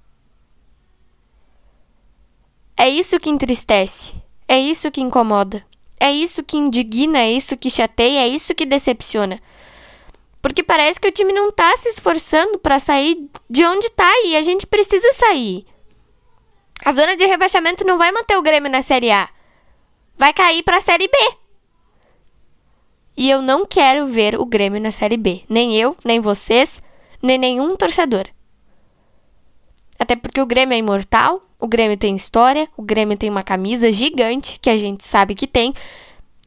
É 2.75 2.89
isso 2.89 3.19
que 3.19 3.29
entristece. 3.29 4.15
É 4.47 4.59
isso 4.59 4.89
que 4.89 4.99
incomoda. 4.99 5.63
É 6.01 6.11
isso 6.11 6.41
que 6.41 6.57
indigna, 6.57 7.19
é 7.19 7.31
isso 7.31 7.55
que 7.55 7.69
chateia, 7.69 8.21
é 8.21 8.27
isso 8.27 8.55
que 8.55 8.65
decepciona. 8.65 9.39
Porque 10.41 10.63
parece 10.63 10.99
que 10.99 11.07
o 11.07 11.11
time 11.11 11.31
não 11.31 11.51
tá 11.51 11.77
se 11.77 11.89
esforçando 11.89 12.57
para 12.57 12.79
sair 12.79 13.29
de 13.47 13.63
onde 13.63 13.87
tá 13.91 14.11
e 14.25 14.35
a 14.35 14.41
gente 14.41 14.65
precisa 14.65 15.13
sair. 15.13 15.63
A 16.83 16.91
zona 16.91 17.15
de 17.15 17.23
rebaixamento 17.27 17.85
não 17.85 17.99
vai 17.99 18.11
manter 18.11 18.35
o 18.35 18.41
Grêmio 18.41 18.71
na 18.71 18.81
Série 18.81 19.11
A. 19.11 19.29
Vai 20.17 20.33
cair 20.33 20.63
para 20.63 20.77
a 20.77 20.81
Série 20.81 21.07
B. 21.07 21.17
E 23.15 23.29
eu 23.29 23.39
não 23.39 23.63
quero 23.63 24.07
ver 24.07 24.39
o 24.41 24.45
Grêmio 24.47 24.81
na 24.81 24.89
Série 24.89 25.17
B. 25.17 25.43
Nem 25.47 25.77
eu, 25.77 25.95
nem 26.03 26.19
vocês, 26.19 26.81
nem 27.21 27.37
nenhum 27.37 27.75
torcedor. 27.75 28.25
Até 29.99 30.15
porque 30.15 30.41
o 30.41 30.47
Grêmio 30.47 30.73
é 30.73 30.79
imortal, 30.79 31.43
o 31.61 31.67
Grêmio 31.67 31.95
tem 31.95 32.15
história, 32.15 32.67
o 32.75 32.81
Grêmio 32.81 33.15
tem 33.15 33.29
uma 33.29 33.43
camisa 33.43 33.91
gigante, 33.91 34.59
que 34.59 34.69
a 34.69 34.75
gente 34.75 35.05
sabe 35.05 35.35
que 35.35 35.45
tem, 35.45 35.73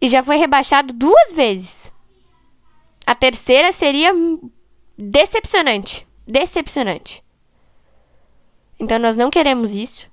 e 0.02 0.08
já 0.08 0.22
foi 0.22 0.36
rebaixado 0.36 0.92
duas 0.92 1.32
vezes. 1.32 1.90
A 3.06 3.14
terceira 3.14 3.70
seria 3.70 4.12
decepcionante. 4.98 6.06
Decepcionante. 6.26 7.22
Então 8.78 8.98
nós 8.98 9.16
não 9.16 9.30
queremos 9.30 9.72
isso. 9.72 10.10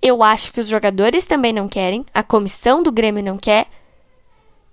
Eu 0.00 0.22
acho 0.22 0.50
que 0.50 0.60
os 0.60 0.68
jogadores 0.68 1.26
também 1.26 1.52
não 1.52 1.68
querem, 1.68 2.06
a 2.14 2.22
comissão 2.22 2.82
do 2.82 2.90
Grêmio 2.90 3.22
não 3.22 3.36
quer, 3.36 3.66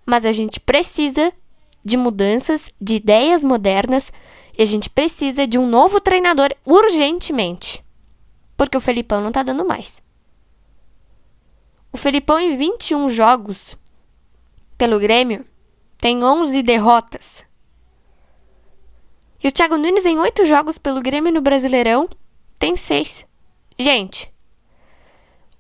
mas 0.05 0.25
a 0.25 0.31
gente 0.31 0.57
precisa 0.57 1.33
de 1.83 1.97
mudanças, 1.97 2.69
de 2.79 2.95
ideias 2.95 3.43
modernas, 3.43 4.09
e 4.57 4.61
a 4.61 4.65
gente 4.65 4.89
precisa 4.89 5.45
de 5.45 5.57
um 5.57 5.67
novo 5.67 5.99
treinador 5.99 6.49
urgentemente. 6.65 7.83
Porque 8.57 8.75
o 8.75 8.81
Felipão 8.81 9.21
não 9.21 9.31
tá 9.31 9.43
dando 9.43 9.63
mais. 9.63 10.01
O 11.93 11.97
Felipão, 11.97 12.39
em 12.39 12.57
21 12.57 13.07
jogos 13.09 13.77
pelo 14.77 14.99
Grêmio, 14.99 15.45
tem 15.97 16.23
11 16.23 16.61
derrotas. 16.63 17.45
E 19.43 19.47
o 19.47 19.51
Thiago 19.51 19.77
Nunes, 19.77 20.05
em 20.05 20.17
8 20.17 20.45
jogos 20.45 20.77
pelo 20.77 21.01
Grêmio 21.01 21.31
no 21.31 21.41
Brasileirão, 21.41 22.09
tem 22.57 22.75
6. 22.75 23.23
Gente, 23.77 24.33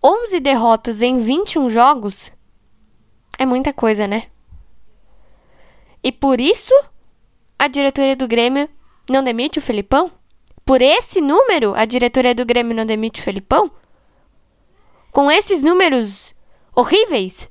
11 0.03 0.39
derrotas 0.39 1.01
em 1.01 1.17
21 1.19 1.69
jogos 1.69 2.31
é 3.37 3.45
muita 3.45 3.71
coisa, 3.71 4.07
né? 4.07 4.29
E 6.03 6.11
por 6.11 6.39
isso 6.39 6.73
a 7.59 7.67
diretoria 7.67 8.15
do 8.15 8.27
Grêmio 8.27 8.69
não 9.09 9.23
demite 9.23 9.59
o 9.59 9.61
Felipão? 9.61 10.11
Por 10.67 10.81
esse 10.81 11.21
número, 11.21 11.73
a 11.75 11.85
diretoria 11.85 12.35
do 12.35 12.45
Grêmio 12.45 12.75
não 12.75 12.85
demite 12.85 13.21
o 13.21 13.23
Felipão? 13.23 13.71
Com 15.13 15.31
esses 15.31 15.63
números 15.63 16.35
horríveis, 16.75 17.49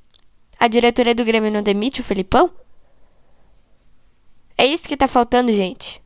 a 0.60 0.68
diretoria 0.68 1.14
do 1.14 1.24
Grêmio 1.24 1.50
não 1.50 1.62
demite 1.62 2.02
o 2.02 2.04
Felipão? 2.04 2.50
É 4.58 4.66
isso 4.66 4.86
que 4.86 4.98
tá 4.98 5.08
faltando, 5.08 5.50
gente. 5.50 6.02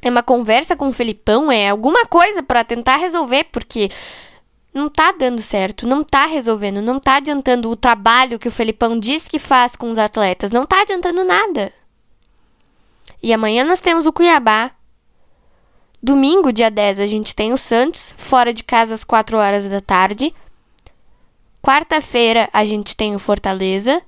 É 0.00 0.08
uma 0.08 0.22
conversa 0.22 0.76
com 0.76 0.88
o 0.88 0.92
Felipão, 0.92 1.50
é 1.50 1.70
alguma 1.70 2.06
coisa 2.06 2.40
para 2.40 2.62
tentar 2.62 2.96
resolver, 2.96 3.42
porque 3.50 3.90
não 4.72 4.88
tá 4.88 5.10
dando 5.10 5.42
certo, 5.42 5.88
não 5.88 6.04
tá 6.04 6.24
resolvendo, 6.26 6.80
não 6.80 7.00
tá 7.00 7.16
adiantando 7.16 7.68
o 7.68 7.74
trabalho 7.74 8.38
que 8.38 8.46
o 8.46 8.52
Felipão 8.52 8.96
diz 8.96 9.26
que 9.26 9.40
faz 9.40 9.74
com 9.74 9.90
os 9.90 9.98
atletas, 9.98 10.52
não 10.52 10.64
tá 10.64 10.82
adiantando 10.82 11.24
nada. 11.24 11.72
E 13.20 13.32
amanhã 13.32 13.64
nós 13.64 13.80
temos 13.80 14.06
o 14.06 14.12
Cuiabá. 14.12 14.70
Domingo, 16.04 16.52
dia 16.52 16.70
10, 16.70 16.98
a 16.98 17.06
gente 17.06 17.34
tem 17.34 17.54
o 17.54 17.56
Santos, 17.56 18.12
fora 18.18 18.52
de 18.52 18.62
casa 18.62 18.92
às 18.92 19.04
4 19.04 19.38
horas 19.38 19.66
da 19.66 19.80
tarde. 19.80 20.34
Quarta-feira, 21.62 22.46
a 22.52 22.62
gente 22.62 22.94
tem 22.94 23.14
o 23.14 23.18
Fortaleza. 23.18 24.02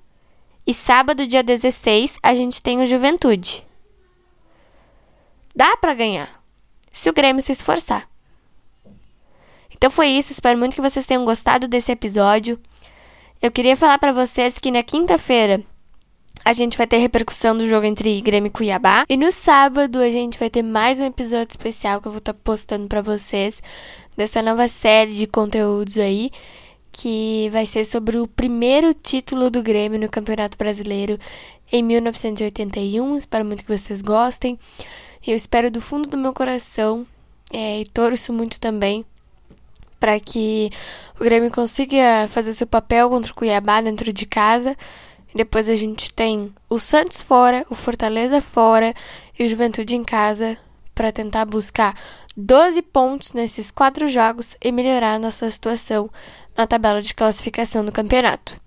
E 0.66 0.74
sábado, 0.74 1.26
dia 1.26 1.42
16, 1.42 2.18
a 2.22 2.34
gente 2.34 2.60
tem 2.60 2.82
o 2.82 2.86
Juventude. 2.86 3.66
Dá 5.54 5.74
para 5.78 5.94
ganhar, 5.94 6.28
se 6.92 7.08
o 7.08 7.14
Grêmio 7.14 7.40
se 7.40 7.52
esforçar. 7.52 8.06
Então 9.74 9.90
foi 9.90 10.08
isso, 10.08 10.32
espero 10.32 10.58
muito 10.58 10.74
que 10.74 10.82
vocês 10.82 11.06
tenham 11.06 11.24
gostado 11.24 11.66
desse 11.66 11.90
episódio. 11.90 12.60
Eu 13.40 13.50
queria 13.50 13.74
falar 13.74 13.98
para 13.98 14.12
vocês 14.12 14.58
que 14.58 14.70
na 14.70 14.82
quinta-feira 14.82 15.64
a 16.46 16.52
gente 16.52 16.78
vai 16.78 16.86
ter 16.86 16.98
repercussão 16.98 17.58
do 17.58 17.66
jogo 17.66 17.84
entre 17.86 18.20
Grêmio 18.20 18.46
e 18.46 18.52
Cuiabá. 18.52 19.04
E 19.08 19.16
no 19.16 19.32
sábado 19.32 19.98
a 19.98 20.08
gente 20.08 20.38
vai 20.38 20.48
ter 20.48 20.62
mais 20.62 21.00
um 21.00 21.04
episódio 21.04 21.50
especial 21.50 22.00
que 22.00 22.06
eu 22.06 22.12
vou 22.12 22.20
estar 22.20 22.34
tá 22.34 22.40
postando 22.44 22.86
para 22.86 23.02
vocês 23.02 23.60
dessa 24.16 24.40
nova 24.40 24.68
série 24.68 25.12
de 25.12 25.26
conteúdos 25.26 25.98
aí, 25.98 26.30
que 26.92 27.50
vai 27.50 27.66
ser 27.66 27.84
sobre 27.84 28.18
o 28.18 28.28
primeiro 28.28 28.94
título 28.94 29.50
do 29.50 29.60
Grêmio 29.60 29.98
no 29.98 30.08
Campeonato 30.08 30.56
Brasileiro 30.56 31.18
em 31.72 31.82
1981. 31.82 33.16
Espero 33.16 33.44
muito 33.44 33.64
que 33.64 33.76
vocês 33.76 34.00
gostem. 34.00 34.56
Eu 35.26 35.34
espero 35.34 35.68
do 35.68 35.80
fundo 35.80 36.08
do 36.08 36.16
meu 36.16 36.32
coração 36.32 37.04
é, 37.52 37.80
e 37.80 37.84
torço 37.86 38.32
muito 38.32 38.60
também 38.60 39.04
para 39.98 40.20
que 40.20 40.70
o 41.18 41.24
Grêmio 41.24 41.50
consiga 41.50 42.28
fazer 42.28 42.54
seu 42.54 42.68
papel 42.68 43.10
contra 43.10 43.32
o 43.32 43.34
Cuiabá 43.34 43.80
dentro 43.80 44.12
de 44.12 44.24
casa. 44.26 44.76
Depois 45.36 45.68
a 45.68 45.76
gente 45.76 46.14
tem 46.14 46.50
o 46.66 46.78
Santos 46.78 47.20
fora, 47.20 47.66
o 47.68 47.74
Fortaleza 47.74 48.40
fora 48.40 48.94
e 49.38 49.44
o 49.44 49.48
Juventude 49.48 49.94
em 49.94 50.02
casa 50.02 50.56
para 50.94 51.12
tentar 51.12 51.44
buscar 51.44 51.94
12 52.34 52.80
pontos 52.80 53.34
nesses 53.34 53.70
quatro 53.70 54.08
jogos 54.08 54.56
e 54.64 54.72
melhorar 54.72 55.16
a 55.16 55.18
nossa 55.18 55.50
situação 55.50 56.08
na 56.56 56.66
tabela 56.66 57.02
de 57.02 57.12
classificação 57.12 57.84
do 57.84 57.92
campeonato. 57.92 58.58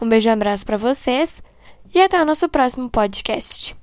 Um 0.00 0.08
beijo 0.08 0.30
e 0.30 0.30
um 0.30 0.32
abraço 0.32 0.64
para 0.64 0.78
vocês 0.78 1.42
e 1.94 2.00
até 2.00 2.22
o 2.22 2.24
nosso 2.24 2.48
próximo 2.48 2.88
podcast. 2.88 3.76